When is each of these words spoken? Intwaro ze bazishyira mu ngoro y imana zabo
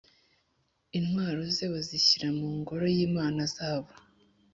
Intwaro 0.97 1.41
ze 1.55 1.65
bazishyira 1.73 2.27
mu 2.39 2.47
ngoro 2.59 2.85
y 2.95 2.99
imana 3.07 3.41
zabo 3.55 3.91